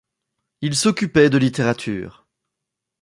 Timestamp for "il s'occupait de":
0.61-1.37